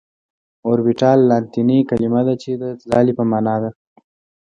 اوربيتال 0.67 1.19
لاتيني 1.29 1.77
کليمه 1.89 2.21
ده 2.27 2.35
چي 2.41 2.51
د 2.61 2.63
ځالي 2.91 3.13
په 3.17 3.23
معنا 3.31 3.55
ده. 3.63 3.69